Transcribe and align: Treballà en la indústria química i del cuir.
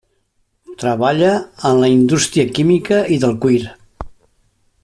Treballà 0.83 1.29
en 1.71 1.77
la 1.83 1.91
indústria 1.97 2.49
química 2.57 3.01
i 3.17 3.23
del 3.27 3.39
cuir. 3.45 3.63